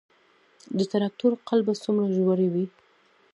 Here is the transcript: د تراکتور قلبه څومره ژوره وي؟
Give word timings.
د 0.77 0.79
تراکتور 0.91 1.31
قلبه 1.47 1.73
څومره 1.83 2.07
ژوره 2.15 2.47
وي؟ 2.53 2.65